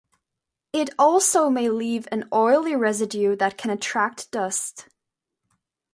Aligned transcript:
It 0.73 0.89
also 0.97 1.51
may 1.51 1.69
leave 1.69 2.07
an 2.11 2.27
oily 2.33 2.75
residue 2.75 3.35
that 3.35 3.55
can 3.55 3.69
attract 3.69 4.31
dust. 4.31 4.87